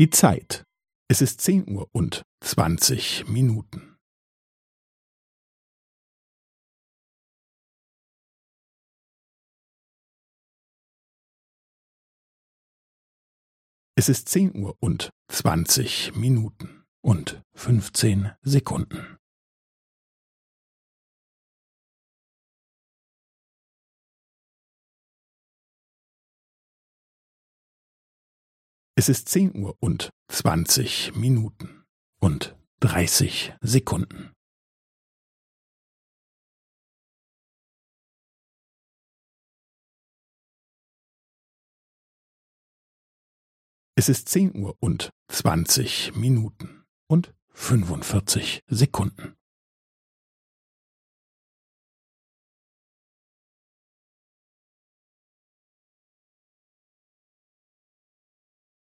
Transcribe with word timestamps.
Die 0.00 0.08
Zeit. 0.08 0.64
Es 1.10 1.20
ist 1.20 1.42
zehn 1.42 1.68
Uhr 1.68 1.86
und 1.92 2.22
zwanzig 2.42 3.28
Minuten. 3.28 3.98
Es 13.94 14.08
ist 14.08 14.30
zehn 14.30 14.56
Uhr 14.56 14.74
und 14.80 15.10
zwanzig 15.30 16.16
Minuten 16.16 16.82
und 17.04 17.42
fünfzehn 17.54 18.32
Sekunden. 18.40 19.19
Es 29.00 29.08
ist 29.08 29.30
zehn 29.30 29.56
Uhr 29.56 29.78
und 29.80 30.10
zwanzig 30.28 31.16
Minuten 31.16 31.86
und 32.20 32.54
dreißig 32.80 33.54
Sekunden. 33.62 34.34
Es 43.94 44.10
ist 44.10 44.28
zehn 44.28 44.54
Uhr 44.54 44.76
und 44.80 45.08
zwanzig 45.28 46.14
Minuten 46.14 46.84
und 47.08 47.32
fünfundvierzig 47.54 48.60
Sekunden. 48.66 49.34